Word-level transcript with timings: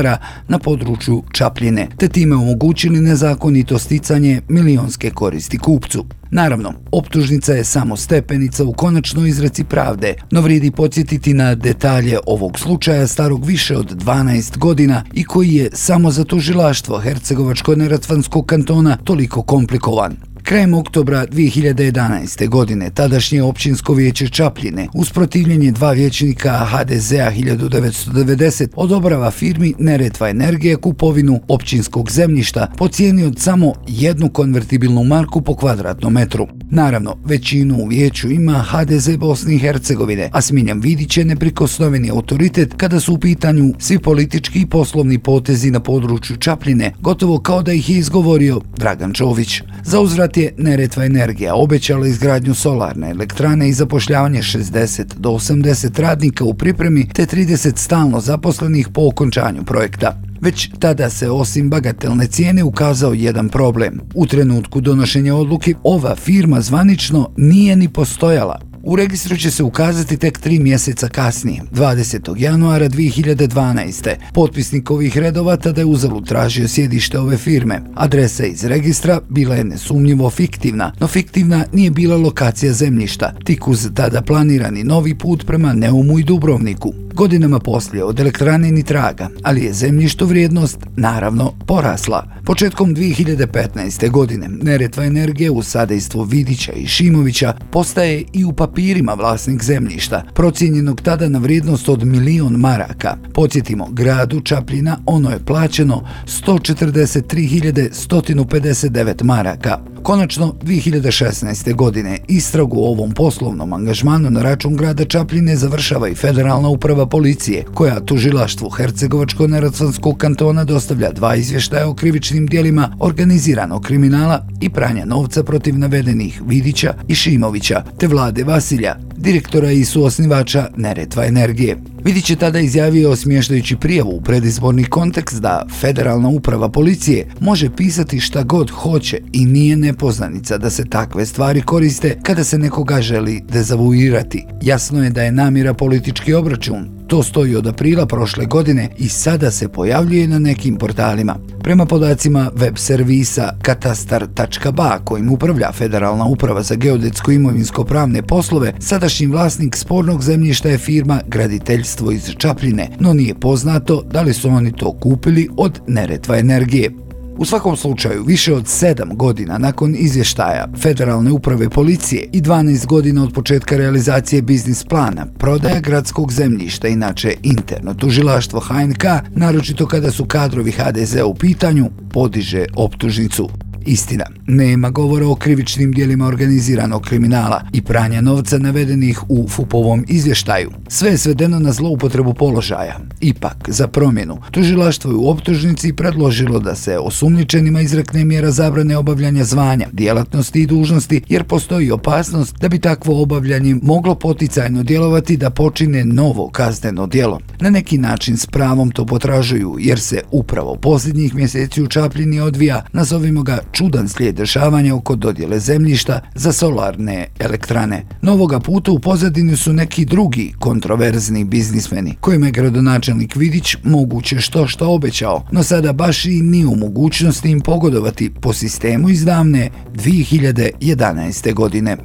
na 0.49 0.59
području 0.59 1.23
Čapljine, 1.33 1.89
te 1.97 2.09
time 2.09 2.37
omogućili 2.37 3.01
nezakonito 3.01 3.79
sticanje 3.79 4.41
milionske 4.49 5.11
koristi 5.11 5.59
kupcu. 5.59 6.05
Naravno, 6.31 6.73
optužnica 6.93 7.53
je 7.53 7.65
samo 7.65 7.97
stepenica 7.97 8.65
u 8.65 8.73
konačnoj 8.73 9.29
izreci 9.29 9.65
pravde, 9.65 10.15
no 10.31 10.41
vridi 10.41 10.71
podsjetiti 10.71 11.35
na 11.35 11.55
detalje 11.55 12.19
ovog 12.27 12.59
slučaja 12.59 13.07
starog 13.07 13.45
više 13.45 13.77
od 13.77 14.05
12 14.05 14.59
godina 14.59 15.05
i 15.13 15.25
koji 15.25 15.55
je 15.55 15.71
samo 15.73 16.11
za 16.11 16.25
tužilaštvo 16.25 17.01
Hercegovačko-Neratvanskog 17.01 18.47
kantona 18.47 18.97
toliko 19.05 19.43
komplikovan. 19.43 20.34
Krajem 20.45 20.75
oktobra 20.75 21.27
2011. 21.27 22.49
godine 22.49 22.91
tadašnje 22.91 23.43
općinsko 23.43 23.95
vijeće 23.95 24.29
Čapljine 24.29 24.89
uz 24.95 25.11
protivljenje 25.11 25.71
dva 25.71 25.93
vječnika 25.93 26.51
HDZ-a 26.51 27.31
1990 27.31 28.69
odobrava 28.77 29.31
firmi 29.31 29.75
Neretva 29.79 30.29
Energije 30.29 30.77
kupovinu 30.77 31.41
općinskog 31.49 32.11
zemljišta 32.11 32.73
po 32.79 32.89
cijeni 32.89 33.25
od 33.25 33.39
samo 33.39 33.73
jednu 33.89 34.29
konvertibilnu 34.29 35.05
marku 35.05 35.43
po 35.43 35.57
kvadratnom 35.57 36.13
metru. 36.13 36.47
Naravno, 36.71 37.17
većinu 37.25 37.77
u 37.83 37.87
vijeću 37.87 38.31
ima 38.31 38.65
HDZ 38.69 39.17
Bosni 39.17 39.55
i 39.55 39.59
Hercegovine, 39.59 40.31
a 40.33 40.41
Smiljan 40.41 40.81
Vidić 40.81 41.17
je 41.17 41.25
neprikosnoveni 41.25 42.11
autoritet 42.11 42.75
kada 42.77 43.01
su 43.01 43.15
u 43.15 43.19
pitanju 43.19 43.75
svi 43.79 43.99
politički 43.99 44.61
i 44.61 44.67
poslovni 44.67 45.19
potezi 45.19 45.71
na 45.71 45.81
području 45.81 46.37
Čapljine, 46.37 46.93
gotovo 47.01 47.39
kao 47.39 47.63
da 47.63 47.73
ih 47.73 47.91
je 47.91 47.99
izgovorio 47.99 48.61
Dragan 48.77 49.13
Čović. 49.13 49.63
Za 49.85 50.01
uzvrat 50.01 50.34
je 50.37 50.55
Neretva 50.59 51.05
Energija 51.05 51.55
obećala 51.55 52.07
izgradnju 52.07 52.55
solarne 52.55 53.11
elektrane 53.11 53.69
i 53.69 53.73
zapošljavanje 53.73 54.43
60 54.43 55.05
do 55.17 55.31
80 55.31 56.01
radnika 56.01 56.45
u 56.45 56.55
pripremi 56.55 57.09
te 57.09 57.27
30 57.27 57.77
stalno 57.77 58.21
zaposlenih 58.21 58.89
po 58.89 59.09
okončanju 59.09 59.65
projekta. 59.65 60.21
Već 60.41 60.71
tada 60.79 61.11
se 61.11 61.31
osim 61.31 61.71
bagatelne 61.71 62.27
cijene 62.27 62.65
ukazao 62.65 63.13
jedan 63.13 63.49
problem. 63.49 64.01
U 64.15 64.27
trenutku 64.27 64.81
donošenja 64.81 65.35
odluke 65.35 65.75
ova 65.83 66.17
firma 66.17 66.61
zvanično 66.61 67.31
nije 67.37 67.77
ni 67.77 67.89
postojala. 67.89 68.74
U 68.87 68.97
registru 68.97 69.37
će 69.37 69.51
se 69.51 69.63
ukazati 69.63 70.17
tek 70.17 70.39
tri 70.39 70.59
mjeseca 70.59 71.09
kasnije, 71.09 71.63
20. 71.73 72.35
januara 72.39 72.89
2012. 72.89 74.15
Potpisnik 74.33 74.91
ovih 74.91 75.19
redova 75.19 75.57
tada 75.57 75.81
je 75.81 75.85
uzalu 75.85 76.21
tražio 76.21 76.69
sjedište 76.69 77.19
ove 77.19 77.37
firme. 77.37 77.81
Adresa 77.95 78.45
iz 78.45 78.65
registra 78.65 79.21
bila 79.29 79.55
je 79.55 79.65
nesumnjivo 79.65 80.31
fiktivna, 80.31 80.93
no 81.01 81.07
fiktivna 81.07 81.65
nije 81.73 81.91
bila 81.91 82.17
lokacija 82.17 82.73
zemljišta, 82.73 83.35
tik 83.45 83.69
uz 83.69 83.89
tada 83.95 84.23
planirani 84.23 84.85
novi 84.85 85.19
put 85.19 85.47
prema 85.47 85.73
Neumu 85.73 86.19
i 86.19 86.25
Dubrovniku. 86.25 86.93
Godinama 87.15 87.59
poslije 87.59 88.05
od 88.05 88.21
elektrane 88.21 88.73
ni 88.73 88.83
traga, 88.83 89.29
ali 89.43 89.65
je 89.65 89.73
zemljišto 89.73 90.27
vrijednost 90.27 90.79
naravno 90.97 91.53
porasla. 91.67 92.27
Početkom 92.45 92.95
2015. 92.95 94.11
godine 94.11 94.49
Neretva 94.49 95.05
energije 95.05 95.51
u 95.51 95.63
sadejstvu 95.63 96.23
Vidića 96.23 96.73
i 96.73 96.87
Šimovića 96.87 97.55
postaje 97.71 98.25
i 98.33 98.45
u 98.45 98.53
papirima 98.75 99.15
vlasnik 99.15 99.63
zemljišta, 99.63 100.23
procijenjenog 100.35 101.01
tada 101.01 101.29
na 101.29 101.39
vrijednost 101.39 101.89
od 101.89 102.05
milion 102.05 102.53
maraka. 102.53 103.17
Podsjetimo, 103.35 103.89
gradu 103.91 104.41
Čapljina 104.41 104.99
ono 105.07 105.31
je 105.31 105.45
plaćeno 105.45 106.05
143.159 106.27 109.25
maraka. 109.25 109.79
Konačno, 110.03 110.55
2016. 110.63 111.75
godine 111.75 112.19
istragu 112.29 112.81
o 112.81 112.89
ovom 112.89 113.13
poslovnom 113.13 113.73
angažmanu 113.73 114.31
na 114.31 114.43
račun 114.43 114.77
grada 114.77 115.05
Čapljine 115.05 115.57
završava 115.57 116.09
i 116.09 116.15
federalna 116.15 116.69
uprava 116.69 117.07
policije, 117.07 117.65
koja 117.75 118.01
tužilaštvu 118.01 118.71
Hercegovačko-Neracvanskog 118.71 120.17
kantona 120.17 120.65
dostavlja 120.65 121.13
dva 121.13 121.37
izvještaja 121.37 121.89
o 121.89 121.95
krivičnim 121.95 122.47
dijelima 122.47 122.97
organiziranog 123.01 123.83
kriminala 123.83 124.47
i 124.61 124.71
pranja 124.71 125.05
novca 125.05 125.43
protiv 125.43 125.79
navedenih 125.79 126.43
Vidića 126.47 126.95
i 127.09 127.15
Šimovića, 127.15 127.85
te 127.99 128.07
vlade 128.07 128.45
Brasília. 128.65 128.99
Direktora 129.17 129.71
i 129.71 129.85
suosnivača 129.85 130.69
Neretva 130.77 131.27
Energije. 131.27 131.77
Vidić 132.05 132.31
je 132.31 132.37
tada 132.37 132.59
izjavio 132.59 133.17
smještajući 133.17 133.77
prijavu 133.77 134.11
u 134.11 134.21
predizborni 134.21 134.85
kontekst 134.85 135.41
da 135.41 135.67
federalna 135.81 136.29
uprava 136.29 136.69
policije 136.69 137.27
može 137.41 137.71
pisati 137.77 138.21
šta 138.21 138.43
god 138.43 138.71
hoće 138.71 139.21
i 139.33 139.47
nije 139.47 139.77
nepoznanica 139.77 140.59
da 140.59 140.71
se 140.71 140.85
takve 140.85 141.27
stvari 141.27 141.63
koriste 141.63 142.19
kada 142.23 142.45
se 142.45 142.59
nekoga 142.59 143.01
želi 143.01 143.43
dezavuirati. 143.53 144.47
Jasno 144.63 145.05
je 145.05 145.11
da 145.11 145.23
je 145.23 145.33
namira 145.33 145.75
politički 145.75 146.35
obračun, 146.35 147.05
To 147.07 147.23
stoji 147.23 147.57
od 147.57 147.67
aprila 147.67 148.07
prošle 148.07 148.47
godine 148.47 148.89
i 148.99 149.09
sada 149.09 149.51
se 149.51 149.69
pojavljuje 149.69 150.29
na 150.29 150.39
nekim 150.39 150.77
portalima. 150.77 151.37
Prema 151.63 151.87
podacima 151.87 152.51
web 152.55 152.77
servisa 152.77 153.55
katastar.ba 153.63 154.99
kojim 155.05 155.31
upravlja 155.31 155.73
Federalna 155.73 156.25
uprava 156.25 156.63
za 156.63 156.75
geodetsko 156.75 157.31
imovinsko 157.31 157.85
pravne 157.85 158.23
poslove, 158.23 158.73
sadašnji 159.05 159.27
vlasnik 159.27 159.77
spornog 159.77 160.23
zemljišta 160.23 160.69
je 160.69 160.79
firma 160.79 161.21
Graditeljstvo 161.27 162.13
iz 162.13 162.31
Čapljine, 162.39 162.89
no 163.01 163.13
nije 163.13 163.35
poznato 163.35 164.03
da 164.11 164.23
li 164.23 164.35
su 164.35 164.49
oni 164.49 164.73
to 164.73 164.93
kupili 164.93 165.49
od 165.57 165.81
Neretva 165.87 166.39
energije. 166.39 166.91
U 167.39 167.45
svakom 167.45 167.77
slučaju, 167.77 168.25
više 168.25 168.55
od 168.55 168.65
7 168.65 169.17
godina 169.17 169.59
nakon 169.59 169.95
izvještaja 169.99 170.69
Federalne 170.83 171.31
uprave 171.31 171.69
policije 171.71 172.29
i 172.33 172.41
12 172.41 172.87
godina 172.87 173.23
od 173.23 173.33
početka 173.33 173.77
realizacije 173.77 174.43
biznis 174.43 174.85
plana, 174.85 175.27
prodaja 175.39 175.81
gradskog 175.81 176.33
zemljišta, 176.33 176.89
inače 176.89 177.37
interno 177.43 177.95
tužilaštvo 177.95 178.61
HNK, 178.61 179.05
naročito 179.35 179.87
kada 179.87 180.11
su 180.11 180.25
kadrovi 180.25 180.73
HDZ 180.73 181.17
u 181.27 181.35
pitanju, 181.35 181.91
podiže 182.13 182.65
optužnicu. 182.77 183.49
Istina, 183.87 184.25
nema 184.47 184.91
govora 184.91 185.27
o 185.27 185.35
krivičnim 185.35 185.93
dijelima 185.93 186.27
organiziranog 186.27 187.03
kriminala 187.03 187.63
i 187.73 187.83
pranja 187.83 188.21
novca 188.21 188.59
navedenih 188.59 189.23
u 189.29 189.49
FUP-ovom 189.49 190.05
izvještaju. 190.09 190.71
Sve 190.89 191.11
je 191.11 191.19
svedeno 191.19 191.59
na 191.59 191.73
zloupotrebu 191.73 192.35
položaja. 192.35 193.01
Ipak, 193.21 193.57
za 193.69 193.89
promjenu, 193.89 194.39
tužilaštvo 194.51 195.11
je 195.11 195.17
u 195.17 195.29
optužnici 195.29 195.93
predložilo 195.93 196.59
da 196.59 196.75
se 196.75 196.99
osumnjičenima 196.99 197.81
izrekne 197.81 198.25
mjera 198.25 198.51
zabrane 198.51 198.97
obavljanja 198.97 199.45
zvanja, 199.45 199.87
djelatnosti 199.93 200.63
i 200.63 200.67
dužnosti, 200.67 201.23
jer 201.29 201.45
postoji 201.45 201.91
opasnost 201.91 202.57
da 202.61 202.69
bi 202.69 202.79
takvo 202.79 203.23
obavljanje 203.23 203.77
moglo 203.83 204.15
poticajno 204.15 204.83
djelovati 204.83 205.37
da 205.37 205.51
počine 205.51 206.05
novo 206.05 206.51
kazneno 206.51 207.07
djelo. 207.07 207.41
Na 207.61 207.71
neki 207.71 207.99
način 207.99 208.37
s 208.37 208.47
pravom 208.47 208.91
to 208.91 209.07
potražuju, 209.07 209.77
jer 209.79 210.01
se 210.01 210.23
upravo 210.31 210.77
posljednjih 210.77 211.35
mjeseci 211.35 211.83
u 211.83 211.87
Čapljini 211.87 212.41
odvija, 212.41 212.85
nazovimo 212.93 213.43
ga 213.43 213.59
čudan 213.75 214.09
slijed 214.09 214.35
dešavanja 214.35 214.95
oko 214.95 215.17
dodjele 215.17 215.59
zemljišta 215.59 216.21
za 216.35 216.53
solarne 216.53 217.27
elektrane. 217.39 218.05
Novoga 218.23 218.61
puta 218.61 218.93
u 218.93 218.99
pozadini 218.99 219.57
su 219.57 219.73
neki 219.73 220.05
drugi 220.05 220.55
kontroverzni 220.59 221.45
biznismeni, 221.45 222.15
kojima 222.21 222.47
je 222.47 222.53
gradonačelnik 222.53 223.37
Vidić 223.37 223.77
moguće 223.85 224.41
što 224.41 224.67
što 224.67 224.91
obećao, 224.95 225.47
no 225.53 225.63
sada 225.63 225.93
baš 225.93 226.25
i 226.25 226.43
ni 226.43 226.65
u 226.65 226.77
mogućnosti 226.77 227.51
im 227.51 227.61
pogodovati 227.61 228.31
po 228.41 228.53
sistemu 228.53 229.11
iz 229.11 229.25
davne 229.25 229.71
2011. 229.95 231.55
godine. 231.55 231.97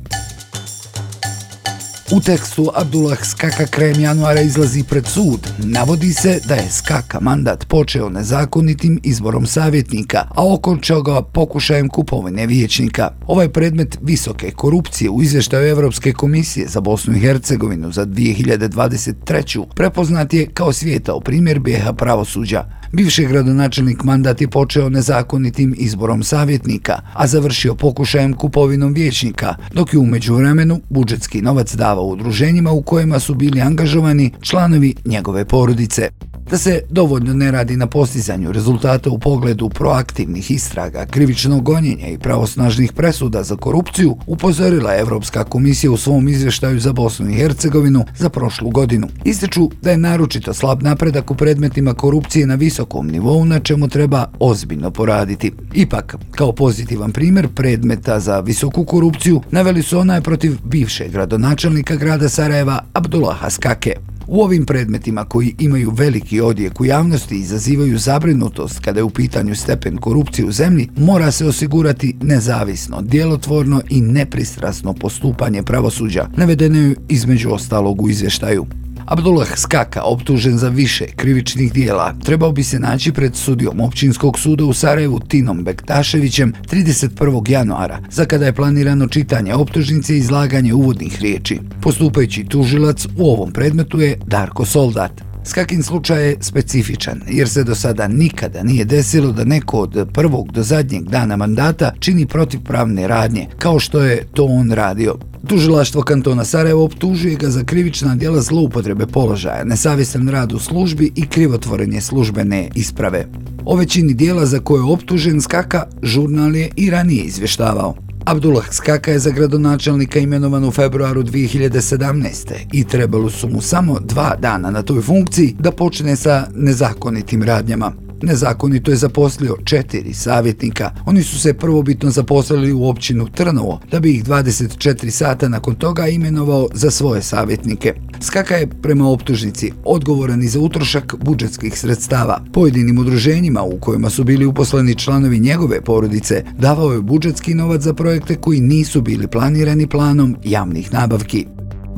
U 2.12 2.20
tekstu 2.20 2.72
Abdullah 2.76 3.26
Skaka 3.26 3.66
krajem 3.66 4.00
januara 4.00 4.42
izlazi 4.42 4.84
pred 4.84 5.06
sud. 5.08 5.48
Navodi 5.58 6.14
se 6.14 6.40
da 6.48 6.56
je 6.56 6.72
Skaka 6.72 7.20
mandat 7.20 7.68
počeo 7.68 8.10
nezakonitim 8.10 9.00
izborom 9.04 9.46
savjetnika, 9.46 10.18
a 10.18 10.54
okončao 10.54 11.02
ga 11.02 11.22
pokušajem 11.22 11.90
kupovine 11.90 12.48
vijećnika. 12.48 13.12
Ovaj 13.28 13.50
predmet 13.50 13.98
visoke 14.02 14.52
korupcije 14.52 15.10
u 15.10 15.22
izveštaju 15.22 15.68
Evropske 15.68 16.14
komisije 16.14 16.68
za 16.68 16.82
Bosnu 16.82 17.16
i 17.16 17.20
Hercegovinu 17.20 17.92
za 17.92 18.06
2023. 18.06 19.66
prepoznat 19.76 20.34
je 20.34 20.48
kao 20.54 20.74
svijetao 20.74 21.20
primjer 21.20 21.60
bijeha 21.60 21.94
pravosuđa. 21.94 22.80
Bivši 22.92 23.26
gradonačelnik 23.26 24.04
mandat 24.04 24.42
je 24.42 24.48
počeo 24.48 24.90
nezakonitim 24.90 25.76
izborom 25.78 26.24
savjetnika, 26.24 27.00
a 27.14 27.28
završio 27.28 27.76
pokušajem 27.76 28.34
kupovinom 28.34 28.94
vijećnika, 28.94 29.56
dok 29.74 29.94
je 29.94 30.00
umeđu 30.00 30.36
vremenu 30.36 30.82
budžetski 30.90 31.42
novac 31.42 31.74
davao 31.76 31.99
u 32.00 32.10
udruženjima 32.10 32.72
u 32.72 32.82
kojima 32.82 33.20
su 33.20 33.34
bili 33.34 33.62
angažovani 33.62 34.32
članovi 34.42 34.96
njegove 35.06 35.46
porodice 35.46 36.10
da 36.50 36.58
se 36.58 36.82
dovoljno 36.90 37.34
ne 37.34 37.52
radi 37.52 37.78
na 37.78 37.88
postizanju 37.88 38.52
rezultata 38.52 39.10
u 39.10 39.20
pogledu 39.20 39.70
proaktivnih 39.70 40.52
istraga, 40.52 41.06
krivičnog 41.06 41.64
gonjenja 41.64 42.08
i 42.08 42.18
pravosnažnih 42.18 42.94
presuda 42.94 43.44
za 43.44 43.56
korupciju, 43.56 44.18
upozorila 44.28 44.96
Evropska 44.96 45.44
komisija 45.44 45.92
u 45.92 45.98
svom 45.98 46.28
izvještaju 46.28 46.80
za 46.80 46.94
Bosnu 46.94 47.30
i 47.30 47.34
Hercegovinu 47.34 48.06
za 48.18 48.30
prošlu 48.30 48.70
godinu. 48.70 49.08
Ističu 49.24 49.70
da 49.82 49.92
je 49.92 49.98
naročito 49.98 50.54
slab 50.54 50.84
napredak 50.84 51.32
u 51.32 51.36
predmetima 51.36 51.94
korupcije 51.94 52.48
na 52.48 52.56
visokom 52.56 53.08
nivou 53.08 53.46
na 53.46 53.60
čemu 53.60 53.88
treba 53.88 54.26
ozbiljno 54.40 54.92
poraditi. 54.92 55.52
Ipak, 55.74 56.16
kao 56.32 56.52
pozitivan 56.52 57.12
primjer 57.12 57.48
predmeta 57.56 58.20
za 58.20 58.40
visoku 58.40 58.86
korupciju, 58.86 59.42
naveli 59.52 59.84
su 59.84 60.00
onaj 60.00 60.22
protiv 60.22 60.58
bivšeg 60.64 61.12
gradonačelnika 61.12 61.96
grada 61.96 62.30
Sarajeva 62.30 62.80
Abdullaha 62.94 63.50
Skake. 63.50 64.09
U 64.32 64.42
ovim 64.42 64.66
predmetima 64.66 65.26
koji 65.26 65.56
imaju 65.60 65.90
veliki 65.90 66.42
odjek 66.42 66.82
u 66.82 66.86
javnosti 66.86 67.36
i 67.36 67.40
izazivaju 67.40 67.98
zabrinutost 67.98 68.80
kada 68.80 69.00
je 69.00 69.04
u 69.04 69.10
pitanju 69.10 69.56
stepen 69.56 69.98
korupcije 69.98 70.46
u 70.46 70.52
zemlji, 70.52 70.90
mora 70.98 71.32
se 71.32 71.46
osigurati 71.46 72.16
nezavisno, 72.22 73.02
djelotvorno 73.02 73.82
i 73.90 74.02
nepristrasno 74.02 74.94
postupanje 74.94 75.64
pravosuđa, 75.64 76.30
navedeno 76.38 76.96
između 77.10 77.50
ostalog 77.50 78.02
u 78.02 78.10
izvještaju. 78.10 78.66
Abdullah 79.10 79.58
Skaka, 79.58 80.02
optužen 80.04 80.58
za 80.58 80.70
više 80.70 81.06
krivičnih 81.06 81.74
dijela, 81.74 82.14
trebao 82.24 82.52
bi 82.52 82.64
se 82.64 82.80
naći 82.80 83.12
pred 83.12 83.36
sudijom 83.36 83.80
općinskog 83.80 84.40
suda 84.40 84.66
u 84.66 84.74
Sarajevu 84.74 85.20
Tinom 85.20 85.64
Bektaševićem 85.64 86.54
31. 86.72 87.50
januara, 87.52 88.00
za 88.12 88.26
kada 88.26 88.46
je 88.46 88.54
planirano 88.54 89.08
čitanje 89.08 89.54
optužnice 89.54 90.14
i 90.16 90.18
izlaganje 90.18 90.74
uvodnih 90.74 91.22
riječi. 91.22 91.60
Postupajući 91.82 92.46
tužilac 92.46 93.06
u 93.18 93.30
ovom 93.32 93.52
predmetu 93.52 94.00
je 94.00 94.20
Darko 94.26 94.66
Soldat. 94.66 95.29
Skakin 95.46 95.84
slučaj 95.84 96.28
je 96.28 96.38
specifičan, 96.42 97.22
jer 97.28 97.50
se 97.50 97.64
do 97.64 97.76
sada 97.76 98.08
nikada 98.08 98.64
nije 98.64 98.86
desilo 98.86 99.32
da 99.32 99.44
neko 99.44 99.78
od 99.78 100.10
prvog 100.14 100.52
do 100.52 100.64
zadnjeg 100.64 101.04
dana 101.04 101.38
mandata 101.38 101.94
čini 102.00 102.26
protivpravne 102.26 103.08
radnje, 103.08 103.48
kao 103.58 103.80
što 103.80 104.02
je 104.02 104.26
to 104.34 104.46
on 104.46 104.72
radio. 104.72 105.16
Tužilaštvo 105.48 106.02
kantona 106.02 106.46
Sarajevo 106.46 106.84
optužuje 106.84 107.36
ga 107.36 107.50
za 107.50 107.64
krivična 107.64 108.16
djela 108.16 108.42
zloupotrebe 108.42 109.08
položaja, 109.08 109.64
nesavisan 109.64 110.28
rad 110.28 110.52
u 110.52 110.60
službi 110.60 111.12
i 111.16 111.28
krivotvorenje 111.28 112.02
službene 112.02 112.70
isprave. 112.76 113.26
O 113.66 113.76
većini 113.76 114.14
dijela 114.14 114.46
za 114.46 114.60
koje 114.60 114.80
je 114.80 114.94
optužen 114.94 115.42
Skaka, 115.42 115.86
žurnal 116.04 116.56
je 116.56 116.70
i 116.76 116.90
ranije 116.90 117.24
izvještavao. 117.24 118.09
Abdullah 118.30 118.66
Skaka 118.72 119.12
je 119.12 119.20
za 119.20 119.32
gradonačelnika 119.32 120.20
imenovan 120.20 120.66
u 120.66 120.72
februaru 120.72 121.24
2017. 121.24 122.54
i 122.74 122.88
trebalo 122.88 123.30
su 123.30 123.50
mu 123.50 123.62
samo 123.62 124.00
dva 124.00 124.36
dana 124.36 124.72
na 124.72 124.82
toj 124.82 125.02
funkciji 125.02 125.56
da 125.60 125.72
počne 125.72 126.16
sa 126.16 126.48
nezakonitim 126.56 127.44
radnjama. 127.44 128.09
Nezakonito 128.22 128.92
je 128.92 128.98
zaposlio 128.98 129.56
četiri 129.64 130.14
savjetnika. 130.14 130.92
Oni 131.06 131.24
su 131.24 131.40
se 131.40 131.54
prvobitno 131.54 132.10
zaposlili 132.10 132.74
u 132.74 132.88
općinu 132.88 133.28
Trnovo, 133.28 133.80
da 133.92 134.00
bi 134.00 134.12
ih 134.12 134.26
24 134.26 135.10
sata 135.10 135.50
nakon 135.50 135.76
toga 135.76 136.08
imenovao 136.08 136.68
za 136.74 136.92
svoje 136.92 137.22
savjetnike. 137.22 137.94
Skaka 138.22 138.56
je 138.56 138.68
prema 138.82 139.10
optužnici 139.10 139.72
odgovoran 139.86 140.44
i 140.44 140.48
za 140.48 140.60
utrošak 140.60 141.16
budžetskih 141.22 141.80
sredstava. 141.80 142.44
Pojedinim 142.54 142.98
udruženjima 142.98 143.62
u 143.64 143.80
kojima 143.80 144.10
su 144.10 144.24
bili 144.24 144.46
uposleni 144.46 144.96
članovi 144.96 145.40
njegove 145.40 145.82
porodice 145.82 146.44
davao 146.58 146.92
je 146.92 147.02
budžetski 147.02 147.54
novac 147.54 147.82
za 147.82 147.94
projekte 147.94 148.36
koji 148.36 148.62
nisu 148.62 149.02
bili 149.02 149.28
planirani 149.28 149.88
planom 149.88 150.36
javnih 150.44 150.94
nabavki. 150.94 151.46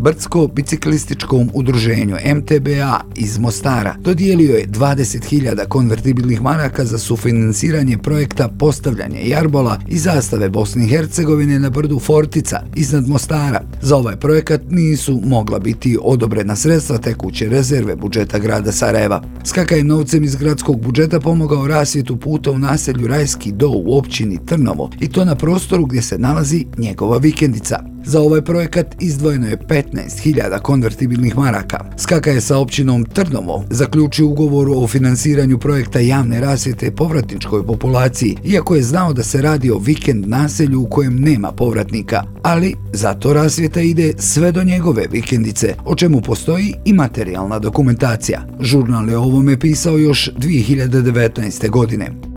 Brdsko-biciklističkom 0.01 1.50
udruženju 1.53 2.18
MTBA 2.36 3.00
iz 3.15 3.39
Mostara 3.39 3.95
dodijelio 4.00 4.56
je 4.56 4.68
20.000 4.68 5.68
konvertibilnih 5.68 6.42
maraka 6.42 6.86
za 6.86 6.98
sufinansiranje 6.98 7.98
projekta 7.98 8.50
postavljanje 8.59 9.30
jarbola 9.30 9.80
i 9.88 9.98
zastave 9.98 10.50
Bosne 10.50 10.86
i 10.86 10.88
Hercegovine 10.88 11.59
na 11.59 11.69
brdu 11.69 12.00
Fortica 12.00 12.62
iznad 12.75 13.07
Mostara. 13.07 13.62
Za 13.81 13.95
ovaj 13.95 14.15
projekat 14.15 14.62
nisu 14.69 15.21
mogla 15.25 15.59
biti 15.59 15.98
odobrena 16.01 16.56
sredstva 16.56 16.97
tekuće 16.97 17.50
rezerve 17.50 17.95
budžeta 17.95 18.39
grada 18.39 18.71
Sarajeva. 18.71 19.24
Skaka 19.44 19.75
je 19.75 19.83
novcem 19.83 20.24
iz 20.24 20.36
gradskog 20.36 20.81
budžeta 20.81 21.19
pomogao 21.19 21.68
rasvjetu 21.68 22.18
puta 22.18 22.51
u 22.51 22.59
naselju 22.59 23.07
Rajski 23.07 23.51
do 23.51 23.69
u 23.69 23.97
općini 23.97 24.45
Trnovo 24.45 24.89
i 25.00 25.07
to 25.07 25.25
na 25.25 25.36
prostoru 25.36 25.86
gdje 25.86 26.01
se 26.01 26.18
nalazi 26.18 26.65
njegova 26.77 27.18
vikendica. 27.18 27.91
Za 28.06 28.21
ovaj 28.21 28.42
projekat 28.42 28.95
izdvojeno 29.00 29.48
je 29.48 29.57
15.000 29.57 30.59
konvertibilnih 30.62 31.38
maraka. 31.38 31.86
Skaka 31.98 32.31
je 32.31 32.42
sa 32.42 32.57
općinom 32.57 33.06
Trnovo 33.06 33.65
zaključio 33.69 34.27
ugovor 34.27 34.69
o 34.75 34.88
finansiranju 34.88 35.57
projekta 35.57 36.00
javne 36.00 36.42
rasvjete 36.42 36.92
povratničkoj 36.92 37.65
populaciji, 37.65 38.38
iako 38.44 38.75
je 38.75 38.83
znao 38.83 39.13
da 39.13 39.24
se 39.24 39.42
radi 39.42 39.71
o 39.71 39.77
vikend 39.77 40.27
naselju 40.27 40.81
u 40.81 40.89
kojem 40.89 41.15
nema 41.19 41.51
povratnika, 41.51 42.24
ali 42.44 42.75
zato 42.94 43.33
rasvjeta 43.33 43.81
ide 43.81 44.13
sve 44.18 44.51
do 44.51 44.63
njegove 44.63 45.06
vikendice, 45.12 45.75
o 45.86 45.95
čemu 45.95 46.21
postoji 46.21 46.74
i 46.86 46.94
materijalna 46.94 47.59
dokumentacija. 47.59 48.47
Žurnal 48.59 49.09
je 49.09 49.18
ovome 49.18 49.59
pisao 49.59 49.97
još 49.97 50.30
2019. 50.38 51.69
godine. 51.69 52.31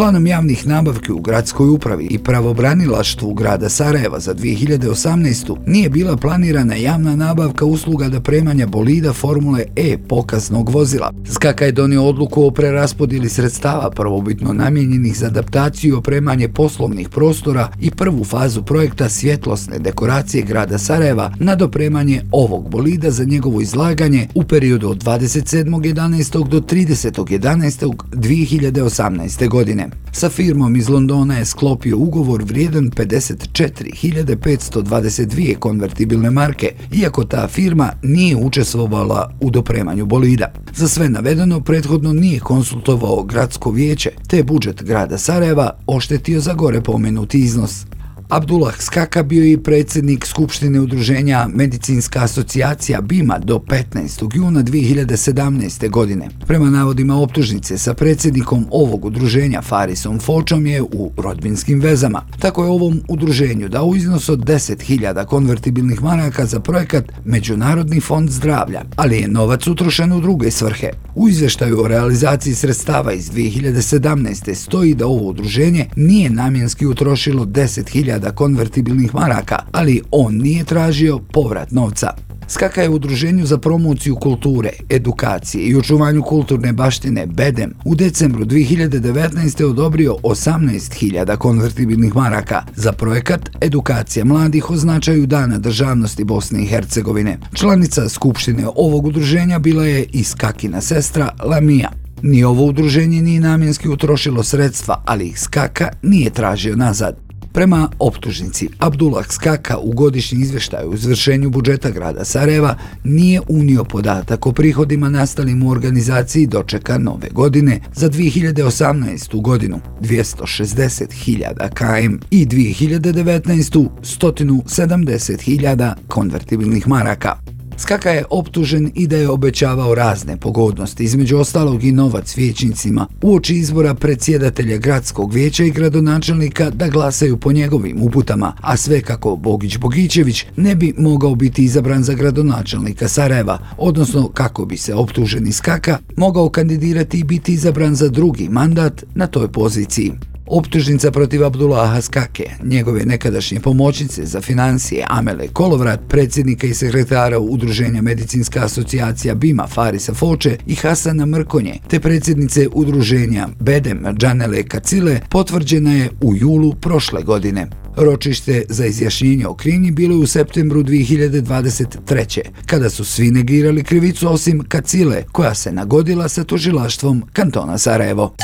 Planom 0.00 0.26
javnih 0.26 0.66
nabavki 0.66 1.12
u 1.12 1.20
gradskoj 1.20 1.68
upravi 1.68 2.06
i 2.10 2.18
pravobranilaštvu 2.18 3.34
grada 3.34 3.68
Sarajeva 3.68 4.20
za 4.20 4.34
2018. 4.34 5.56
nije 5.66 5.90
bila 5.90 6.16
planirana 6.16 6.74
javna 6.74 7.16
nabavka 7.16 7.64
usluga 7.64 8.08
dopremanja 8.08 8.66
bolida 8.66 9.12
Formule 9.12 9.64
E 9.76 9.98
pokaznog 10.08 10.68
vozila. 10.68 11.12
Skaka 11.32 11.64
je 11.64 11.72
donio 11.72 12.04
odluku 12.04 12.44
o 12.44 12.50
preraspodili 12.50 13.28
sredstava 13.28 13.90
prvobitno 13.90 14.52
namjenjenih 14.52 15.18
za 15.18 15.26
adaptaciju 15.26 15.94
i 15.94 15.98
opremanje 15.98 16.48
poslovnih 16.48 17.08
prostora 17.08 17.68
i 17.80 17.90
prvu 17.90 18.24
fazu 18.24 18.62
projekta 18.62 19.08
svjetlosne 19.08 19.78
dekoracije 19.78 20.42
grada 20.42 20.78
Sarajeva 20.78 21.32
na 21.38 21.54
dopremanje 21.54 22.22
ovog 22.32 22.70
bolida 22.70 23.10
za 23.10 23.24
njegovo 23.24 23.60
izlaganje 23.60 24.28
u 24.34 24.44
periodu 24.44 24.88
od 24.88 25.04
27.11. 25.04 26.48
do 26.48 26.60
30.11. 26.60 27.94
2018. 28.12 29.48
godine. 29.48 29.89
Sa 30.12 30.30
firmom 30.30 30.76
iz 30.76 30.88
Londona 30.88 31.38
je 31.38 31.44
sklopio 31.44 31.98
ugovor 31.98 32.42
vrijedan 32.42 32.90
54.522 32.90 35.58
konvertibilne 35.58 36.30
marke, 36.30 36.72
iako 36.92 37.24
ta 37.24 37.48
firma 37.48 37.92
nije 38.02 38.36
učestvovala 38.36 39.32
u 39.40 39.50
dopremanju 39.50 40.06
bolida. 40.06 40.52
Za 40.76 40.88
sve 40.88 41.08
navedeno 41.08 41.60
prethodno 41.60 42.12
nije 42.12 42.40
konsultovao 42.40 43.22
gradsko 43.22 43.70
vijeće, 43.70 44.10
te 44.28 44.42
budžet 44.42 44.82
grada 44.82 45.18
Sarajeva 45.18 45.70
oštetio 45.86 46.40
za 46.40 46.54
gore 46.54 46.80
pomenuti 46.80 47.38
iznos. 47.38 47.84
Abdullah 48.30 48.82
Skaka 48.82 49.22
bio 49.22 49.44
i 49.44 49.56
predsjednik 49.56 50.26
Skupštine 50.26 50.80
udruženja 50.80 51.48
Medicinska 51.54 52.22
asocijacija 52.22 53.00
BIMA 53.00 53.38
do 53.38 53.58
15. 53.58 54.36
juna 54.36 54.62
2017. 54.62 55.90
godine. 55.90 56.28
Prema 56.46 56.70
navodima 56.70 57.16
optužnice 57.16 57.78
sa 57.78 57.94
predsjednikom 57.94 58.66
ovog 58.70 59.04
udruženja 59.04 59.62
Farisom 59.62 60.20
Fočom 60.20 60.66
je 60.66 60.82
u 60.82 61.10
rodbinskim 61.16 61.80
vezama. 61.80 62.22
Tako 62.38 62.64
je 62.64 62.70
ovom 62.70 63.00
udruženju 63.08 63.68
dao 63.68 63.94
iznos 63.96 64.28
od 64.28 64.38
10.000 64.38 65.26
konvertibilnih 65.26 66.02
maraka 66.02 66.46
za 66.46 66.60
projekat 66.60 67.04
Međunarodni 67.24 68.00
fond 68.00 68.30
zdravlja, 68.30 68.82
ali 68.96 69.16
je 69.16 69.28
novac 69.28 69.66
utrošen 69.66 70.12
u 70.12 70.20
druge 70.20 70.50
svrhe. 70.50 70.90
U 71.14 71.28
izveštaju 71.28 71.80
o 71.80 71.88
realizaciji 71.88 72.54
sredstava 72.54 73.12
iz 73.12 73.30
2017. 73.30 74.54
stoji 74.54 74.94
da 74.94 75.06
ovo 75.06 75.28
udruženje 75.28 75.86
nije 75.96 76.30
namjenski 76.30 76.86
utrošilo 76.86 77.44
10.000 77.44 78.19
konvertibilnih 78.30 79.14
maraka, 79.14 79.58
ali 79.72 80.02
on 80.10 80.34
nije 80.36 80.64
tražio 80.64 81.18
povrat 81.18 81.70
novca. 81.70 82.10
Skaka 82.50 82.82
je 82.82 82.88
u 82.88 82.94
udruženju 82.94 83.46
za 83.46 83.58
promociju 83.58 84.16
kulture, 84.16 84.70
edukacije 84.88 85.64
i 85.64 85.76
očuvanju 85.76 86.22
kulturne 86.22 86.72
baštine 86.72 87.26
Bedem 87.26 87.74
u 87.84 87.94
decembru 87.94 88.44
2019. 88.44 89.64
odobrio 89.64 90.16
18.000 90.22 91.36
konvertibilnih 91.36 92.16
maraka 92.16 92.62
za 92.76 92.92
projekat 92.92 93.50
Edukacija 93.60 94.24
mladih 94.24 94.70
označaju 94.70 95.26
Dana 95.26 95.58
državnosti 95.58 96.24
Bosne 96.24 96.62
i 96.62 96.66
Hercegovine. 96.66 97.38
Članica 97.54 98.08
Skupštine 98.08 98.66
ovog 98.76 99.06
udruženja 99.06 99.58
bila 99.58 99.86
je 99.86 100.04
i 100.12 100.24
Skakina 100.24 100.80
sestra 100.80 101.28
Lamija. 101.44 101.90
Ni 102.22 102.44
ovo 102.44 102.64
udruženje 102.64 103.22
nije 103.22 103.40
namjenski 103.40 103.88
utrošilo 103.88 104.42
sredstva, 104.42 105.02
ali 105.06 105.26
ih 105.26 105.40
Skaka 105.40 105.88
nije 106.02 106.30
tražio 106.30 106.76
nazad. 106.76 107.29
Prema 107.52 107.88
optužnici, 107.98 108.68
Abdullah 108.78 109.32
Skaka 109.32 109.78
u 109.78 109.92
godišnji 109.92 110.42
izveštaju 110.42 110.90
u 110.90 110.94
izvršenju 110.94 111.50
budžeta 111.50 111.90
grada 111.90 112.24
Sarajeva 112.24 112.76
nije 113.04 113.40
unio 113.48 113.84
podatak 113.84 114.46
o 114.46 114.52
prihodima 114.52 115.08
nastalim 115.08 115.62
u 115.62 115.70
organizaciji 115.70 116.46
dočeka 116.46 116.98
nove 116.98 117.28
godine 117.30 117.80
za 117.94 118.08
2018. 118.08 119.42
godinu 119.42 119.80
260.000 120.00 121.68
KM 121.74 122.14
i 122.30 122.46
2019. 122.46 123.88
170.000 124.02 125.94
konvertibilnih 126.08 126.88
maraka. 126.88 127.59
Skaka 127.80 128.10
je 128.10 128.24
optužen 128.30 128.90
i 128.94 129.06
da 129.06 129.16
je 129.16 129.28
obećavao 129.28 129.94
razne 129.94 130.36
pogodnosti, 130.36 131.04
između 131.04 131.38
ostalog 131.38 131.84
i 131.84 131.92
novac 131.92 132.36
vijećnicima, 132.36 133.06
uoči 133.22 133.54
izbora 133.54 133.94
predsjedatelja 133.94 134.76
gradskog 134.76 135.32
vijeća 135.32 135.64
i 135.64 135.70
gradonačelnika 135.70 136.70
da 136.70 136.88
glasaju 136.88 137.36
po 137.36 137.52
njegovim 137.52 138.02
uputama, 138.02 138.52
a 138.60 138.76
sve 138.76 139.00
kako 139.00 139.36
Bogić 139.36 139.78
Bogićević 139.78 140.46
ne 140.56 140.74
bi 140.74 140.94
mogao 140.98 141.34
biti 141.34 141.64
izabran 141.64 142.02
za 142.02 142.14
gradonačelnika 142.14 143.08
Sarajeva, 143.08 143.58
odnosno 143.78 144.28
kako 144.28 144.64
bi 144.64 144.76
se 144.76 144.94
optuženi 144.94 145.52
Skaka 145.52 145.98
mogao 146.16 146.48
kandidirati 146.48 147.18
i 147.18 147.24
biti 147.24 147.52
izabran 147.52 147.94
za 147.94 148.08
drugi 148.08 148.48
mandat 148.48 149.04
na 149.14 149.26
toj 149.26 149.48
poziciji. 149.48 150.12
Optužnica 150.52 151.10
protiv 151.10 151.44
Abdullaha 151.44 152.00
Skake, 152.00 152.50
njegove 152.62 153.04
nekadašnje 153.04 153.60
pomoćnice 153.60 154.26
za 154.26 154.40
financije 154.40 155.06
Amele 155.08 155.48
Kolovrat, 155.48 156.00
predsjednika 156.08 156.66
i 156.66 156.74
sekretara 156.74 157.38
Udruženja 157.38 158.02
Medicinska 158.02 158.64
asocijacija 158.64 159.34
Bima 159.34 159.66
Farisa 159.66 160.14
Foče 160.14 160.56
i 160.66 160.74
Hasana 160.74 161.26
Mrkonje, 161.26 161.74
te 161.88 162.00
predsjednice 162.00 162.68
Udruženja 162.72 163.48
Bedem 163.60 164.04
Džanele 164.18 164.62
Kacile, 164.62 165.20
potvrđena 165.28 165.92
je 165.92 166.10
u 166.20 166.36
julu 166.36 166.74
prošle 166.74 167.22
godine. 167.22 167.66
Ročište 167.96 168.64
za 168.68 168.86
izjašnjenje 168.86 169.46
o 169.46 169.54
krivnji 169.54 169.90
bilo 169.90 170.14
je 170.14 170.20
u 170.20 170.26
septembru 170.26 170.82
2023. 170.82 172.40
kada 172.66 172.90
su 172.90 173.04
svi 173.04 173.30
negirali 173.30 173.84
krivicu 173.84 174.32
osim 174.32 174.64
Kacile, 174.68 175.24
koja 175.32 175.54
se 175.54 175.72
nagodila 175.72 176.28
sa 176.28 176.44
tužilaštvom 176.44 177.22
kantona 177.32 177.78
Sarajevo. 177.78 178.34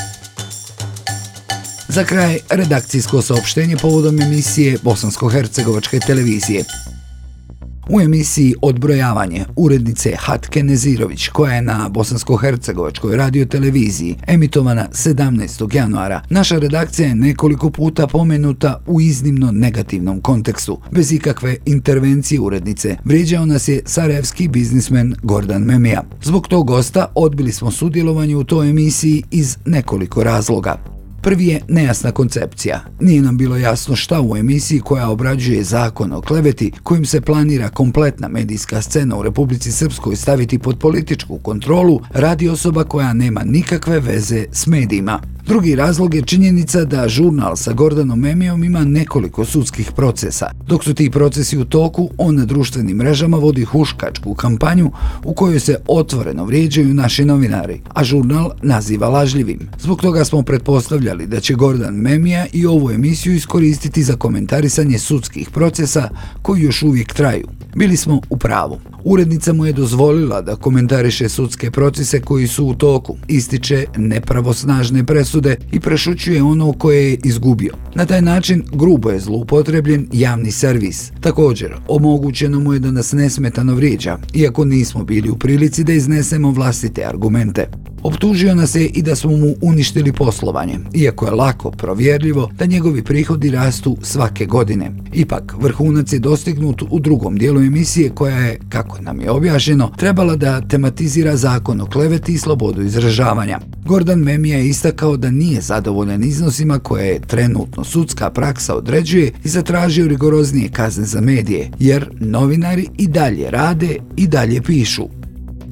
Za 1.97 2.05
kraj, 2.05 2.39
redakcijsko 2.51 3.23
saopštenje 3.23 3.77
povodom 3.77 4.21
emisije 4.21 4.79
Bosansko-Hercegovačke 4.85 6.07
televizije. 6.07 6.65
U 7.91 8.01
emisiji 8.01 8.55
Odbrojavanje 8.63 9.45
urednice 9.57 10.17
Hatke 10.19 10.63
Nezirović, 10.63 11.29
koja 11.29 11.55
je 11.55 11.63
na 11.63 11.91
Bosansko-Hercegovačkoj 11.93 13.17
radioteleviziji 13.17 14.17
emitovana 14.27 14.89
17. 14.93 15.77
januara, 15.77 16.21
naša 16.31 16.59
redakcija 16.59 17.09
je 17.09 17.15
nekoliko 17.15 17.71
puta 17.71 18.07
pomenuta 18.07 18.83
u 18.87 19.01
iznimno 19.01 19.53
negativnom 19.53 20.21
kontekstu. 20.21 20.81
Bez 20.91 21.13
ikakve 21.13 21.57
intervencije 21.67 22.41
urednice, 22.41 22.97
vrijeđao 23.05 23.47
nas 23.47 23.69
je 23.69 23.83
sarajevski 23.85 24.49
biznismen 24.49 25.15
Gordan 25.23 25.63
Memija. 25.63 26.03
Zbog 26.23 26.49
tog 26.49 26.67
gosta 26.67 27.07
odbili 27.15 27.53
smo 27.53 27.71
sudjelovanje 27.71 28.37
u 28.37 28.45
toj 28.45 28.71
emisiji 28.71 29.23
iz 29.31 29.57
nekoliko 29.65 30.25
razloga. 30.25 30.96
Prvi 31.27 31.47
je 31.47 31.61
nejasna 31.69 32.13
koncepcija. 32.13 32.81
Nije 33.01 33.23
nam 33.23 33.37
bilo 33.37 33.57
jasno 33.57 33.97
šta 33.97 34.21
u 34.21 34.37
emisiji 34.37 34.81
koja 34.81 35.09
obrađuje 35.09 35.65
zakon 35.65 36.13
o 36.13 36.21
kleveti, 36.21 36.73
kojim 36.83 37.05
se 37.05 37.21
planira 37.21 37.69
kompletna 37.69 38.29
medijska 38.29 38.83
scena 38.83 39.17
u 39.17 39.23
Republici 39.23 39.73
Srpskoj 39.73 40.17
staviti 40.17 40.59
pod 40.59 40.79
političku 40.79 41.39
kontrolu, 41.39 42.01
radi 42.11 42.49
osoba 42.49 42.85
koja 42.85 43.13
nema 43.13 43.43
nikakve 43.45 44.01
veze 44.01 44.45
s 44.53 44.67
medijima. 44.67 45.21
Drugi 45.47 45.75
razlog 45.75 46.15
je 46.15 46.23
činjenica 46.23 46.85
da 46.85 47.09
žurnal 47.09 47.57
sa 47.57 47.73
Gordanom 47.73 48.21
Memijom 48.21 48.65
ima 48.65 48.85
nekoliko 48.85 49.45
sudskih 49.45 49.93
procesa. 49.93 50.51
Dok 50.67 50.85
su 50.85 50.95
ti 50.95 51.11
procesi 51.11 51.59
u 51.59 51.65
toku, 51.65 52.11
on 52.19 52.35
na 52.35 52.45
društvenim 52.45 52.97
mrežama 52.97 53.37
vodi 53.37 53.65
huškačku 53.65 54.35
kampanju 54.35 54.91
u 55.25 55.35
kojoj 55.35 55.61
se 55.61 55.77
otvoreno 55.87 56.45
vrijeđaju 56.45 56.95
naši 56.95 57.25
novinari, 57.25 57.81
a 57.95 58.05
žurnal 58.05 58.51
naziva 58.63 59.09
lažljivim. 59.09 59.69
Zbog 59.79 60.01
toga 60.01 60.25
smo 60.25 60.43
pretpostavljali 60.43 61.16
da 61.25 61.41
će 61.41 61.55
Gordan 61.55 61.95
Memija 61.95 62.47
i 62.53 62.67
ovu 62.67 62.91
emisiju 62.91 63.35
iskoristiti 63.35 64.03
za 64.03 64.17
komentarisanje 64.17 64.99
sudskih 64.99 65.51
procesa 65.51 66.09
koji 66.43 66.63
još 66.63 66.83
uvijek 66.83 67.13
traju. 67.13 67.47
Bili 67.77 67.97
smo 67.97 68.21
u 68.31 68.37
pravu. 68.37 68.79
Urednica 69.05 69.53
mu 69.53 69.67
je 69.67 69.73
dozvolila 69.73 70.43
da 70.43 70.57
komentariše 70.57 71.29
sudske 71.29 71.71
procese 71.71 72.21
koji 72.21 72.47
su 72.47 72.67
u 72.67 72.75
toku, 72.75 73.17
ističe 73.29 73.85
nepravosnažne 73.97 75.05
presude 75.05 75.57
i 75.73 75.81
prešućuje 75.81 76.43
ono 76.43 76.73
koje 76.73 77.11
je 77.11 77.19
izgubio. 77.25 77.75
Na 77.95 78.07
taj 78.07 78.23
način 78.23 78.65
grubo 78.73 79.11
je 79.11 79.21
zloupotrebljen 79.21 80.09
javni 80.13 80.53
servis. 80.53 81.13
Također, 81.21 81.75
omogućeno 81.89 82.61
mu 82.61 82.73
je 82.73 82.79
da 82.79 82.91
nas 82.91 83.13
nesmetano 83.13 83.75
vrijeđa, 83.75 84.19
iako 84.35 84.65
nismo 84.65 85.05
bili 85.05 85.31
u 85.31 85.39
prilici 85.39 85.85
da 85.85 85.93
iznesemo 85.93 86.51
vlastite 86.51 87.05
argumente. 87.05 87.67
Optužio 88.07 88.55
nas 88.55 88.75
je 88.75 88.87
i 88.87 89.03
da 89.03 89.17
smo 89.17 89.31
mu 89.31 89.55
uništili 89.63 90.13
poslovanje, 90.13 90.79
iako 90.95 91.27
je 91.27 91.33
lako 91.33 91.71
provjerljivo 91.71 92.51
da 92.59 92.67
njegovi 92.67 93.05
prihodi 93.05 93.51
rastu 93.51 93.97
svake 94.03 94.47
godine. 94.47 94.93
Ipak, 95.13 95.55
vrhunac 95.61 96.13
je 96.13 96.19
dostignut 96.19 96.83
u 96.91 97.01
drugom 97.01 97.39
dijelu 97.39 97.61
emisije 97.61 98.11
koja 98.11 98.37
je, 98.37 98.59
kako 98.69 99.01
nam 99.01 99.21
je 99.21 99.31
objašnjeno, 99.31 99.91
trebala 99.97 100.37
da 100.37 100.61
tematizira 100.61 101.37
zakon 101.37 101.81
o 101.81 101.87
kleveti 101.87 102.33
i 102.33 102.39
slobodu 102.39 102.83
izražavanja. 102.83 103.61
Gordon 103.87 104.19
Memija 104.19 104.59
je 104.59 104.69
istakao 104.69 105.17
da 105.17 105.31
nije 105.31 105.61
zadovoljan 105.61 106.25
iznosima 106.25 106.79
koje 106.79 107.07
je 107.07 107.21
trenutno 107.21 107.85
sudska 107.85 108.31
praksa 108.31 108.75
određuje 108.75 109.33
i 109.45 109.49
zatražio 109.49 110.09
rigoroznije 110.09 110.69
kazne 110.69 111.05
za 111.05 111.21
medije, 111.21 111.71
jer 111.79 112.11
novinari 112.21 112.89
i 112.99 113.09
dalje 113.09 113.51
rade 113.51 113.97
i 114.17 114.27
dalje 114.27 114.63
pišu. 114.63 115.09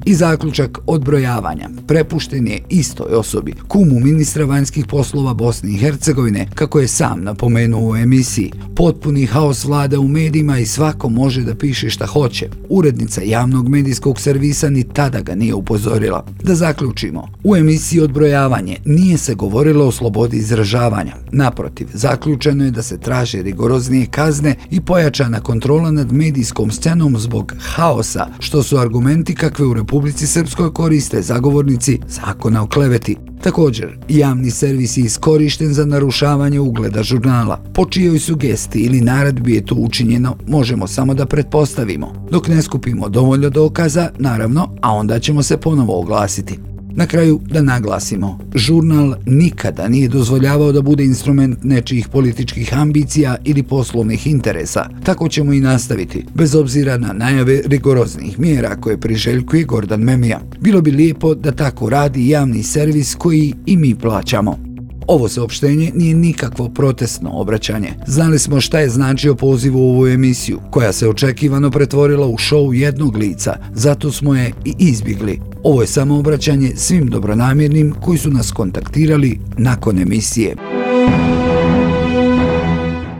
I 0.07 0.13
zaključak 0.13 0.79
odbrojavanja 0.87 1.69
prepušten 1.87 2.47
je 2.47 2.59
istoj 2.69 3.13
osobi, 3.13 3.53
kumu 3.67 3.99
ministra 3.99 4.45
vanjskih 4.45 4.85
poslova 4.85 5.33
Bosne 5.33 5.71
i 5.71 5.77
Hercegovine, 5.77 6.47
kako 6.55 6.79
je 6.79 6.87
sam 6.87 7.23
napomenuo 7.23 7.91
u 7.91 7.95
emisiji. 7.95 8.51
Potpuni 8.75 9.25
haos 9.25 9.65
vlada 9.65 9.99
u 9.99 10.07
medijima 10.07 10.59
i 10.59 10.65
svako 10.65 11.09
može 11.09 11.41
da 11.41 11.55
piše 11.55 11.89
šta 11.89 12.05
hoće. 12.05 12.49
Urednica 12.69 13.21
javnog 13.21 13.69
medijskog 13.69 14.19
servisa 14.19 14.69
ni 14.69 14.83
tada 14.83 15.21
ga 15.21 15.35
nije 15.35 15.53
upozorila. 15.53 16.25
Da 16.43 16.55
zaključimo, 16.55 17.27
u 17.43 17.55
emisiji 17.55 18.01
odbrojavanje 18.01 18.77
nije 18.85 19.17
se 19.17 19.35
govorilo 19.35 19.87
o 19.87 19.91
slobodi 19.91 20.37
izražavanja. 20.37 21.15
Naprotiv, 21.31 21.87
zaključeno 21.93 22.65
je 22.65 22.71
da 22.71 22.81
se 22.81 22.97
traže 22.97 23.41
rigoroznije 23.41 24.05
kazne 24.05 24.55
i 24.71 24.81
pojačana 24.81 25.39
kontrola 25.39 25.91
nad 25.91 26.11
medijskom 26.11 26.71
scenom 26.71 27.17
zbog 27.17 27.53
haosa, 27.59 28.27
što 28.39 28.63
su 28.63 28.77
argumenti 28.77 29.35
kakve 29.35 29.65
u 29.65 29.73
Republike 29.73 29.94
Republici 29.95 30.27
Srpskoj 30.27 30.73
koriste 30.73 31.21
zagovornici 31.21 31.99
zakona 32.07 32.63
o 32.63 32.67
kleveti. 32.67 33.15
Također, 33.43 33.97
javni 34.09 34.51
servis 34.51 34.97
je 34.97 35.03
iskorišten 35.03 35.73
za 35.73 35.85
narušavanje 35.85 36.59
ugleda 36.59 37.03
žurnala. 37.03 37.63
Po 37.73 37.85
čijoj 37.85 38.19
sugesti 38.19 38.79
ili 38.79 39.01
naradbi 39.01 39.53
je 39.53 39.65
to 39.65 39.75
učinjeno, 39.75 40.35
možemo 40.47 40.87
samo 40.87 41.13
da 41.13 41.25
pretpostavimo. 41.25 42.27
Dok 42.31 42.47
ne 42.47 42.61
skupimo 42.61 43.09
dovoljno 43.09 43.49
dokaza, 43.49 44.09
naravno, 44.19 44.69
a 44.81 44.91
onda 44.91 45.19
ćemo 45.19 45.43
se 45.43 45.57
ponovo 45.57 45.99
oglasiti. 45.99 46.59
Na 46.97 47.05
kraju 47.05 47.39
da 47.47 47.61
naglasimo, 47.61 48.39
žurnal 48.55 49.15
nikada 49.25 49.87
nije 49.87 50.09
dozvoljavao 50.09 50.71
da 50.71 50.81
bude 50.81 51.05
instrument 51.05 51.63
nečijih 51.63 52.07
političkih 52.07 52.77
ambicija 52.77 53.35
ili 53.43 53.63
poslovnih 53.63 54.27
interesa. 54.27 54.89
Tako 55.03 55.29
ćemo 55.29 55.53
i 55.53 55.59
nastaviti, 55.59 56.25
bez 56.33 56.55
obzira 56.55 56.97
na 56.97 57.13
najave 57.13 57.61
rigoroznih 57.65 58.39
mjera 58.39 58.75
koje 58.75 58.99
priželjkuje 58.99 59.63
Gordan 59.63 59.99
Memija. 59.99 60.41
Bilo 60.59 60.81
bi 60.81 60.91
lijepo 60.91 61.35
da 61.35 61.51
tako 61.51 61.89
radi 61.89 62.29
javni 62.29 62.63
servis 62.63 63.15
koji 63.15 63.53
i 63.65 63.77
mi 63.77 63.95
plaćamo. 63.95 64.59
Ovo 65.07 65.29
saopštenje 65.29 65.91
nije 65.95 66.15
nikakvo 66.15 66.69
protestno 66.69 67.29
obraćanje. 67.33 67.93
Znali 68.07 68.39
smo 68.39 68.61
šta 68.61 68.79
je 68.79 68.89
značio 68.89 69.35
poziv 69.35 69.77
u 69.77 69.89
ovu 69.89 70.07
emisiju, 70.07 70.59
koja 70.71 70.93
se 70.93 71.09
očekivano 71.09 71.71
pretvorila 71.71 72.27
u 72.27 72.37
šou 72.37 72.73
jednog 72.73 73.15
lica, 73.15 73.55
zato 73.73 74.11
smo 74.11 74.35
je 74.35 74.51
i 74.65 74.73
izbjegli. 74.77 75.54
Ovo 75.65 75.81
je 75.81 75.87
samo 75.87 76.19
obraćanje 76.19 76.71
svim 76.75 77.07
dobronamjernim 77.07 77.93
koji 78.01 78.17
su 78.17 78.29
nas 78.29 78.51
kontaktirali 78.51 79.39
nakon 79.57 79.99
emisije. 79.99 80.55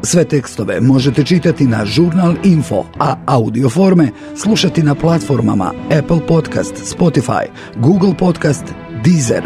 Sve 0.03 0.23
tekstove 0.23 0.81
možete 0.81 1.23
čitati 1.23 1.65
na 1.65 1.85
Žurnal 1.85 2.35
Info, 2.43 2.83
a 2.99 3.15
audio 3.25 3.69
forme 3.69 4.09
slušati 4.35 4.83
na 4.83 4.95
platformama 4.95 5.73
Apple 5.99 6.27
Podcast, 6.27 6.95
Spotify, 6.97 7.45
Google 7.77 8.13
Podcast, 8.19 8.63
Deezer. 9.03 9.43